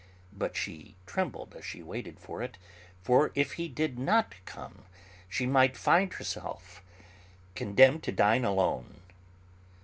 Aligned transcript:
But 0.33 0.57
she 0.57 0.95
trembled 1.05 1.53
as 1.53 1.63
she 1.63 1.83
waited 1.83 2.19
for 2.19 2.41
it, 2.41 2.57
for 3.03 3.31
if 3.35 3.51
he 3.51 3.67
did 3.67 3.99
not 3.99 4.33
come 4.45 4.85
she 5.29 5.45
might 5.45 5.77
find 5.77 6.11
herself 6.13 6.81
condemned 7.53 8.01
to 8.05 8.11
dine 8.11 8.43
alone. 8.43 9.01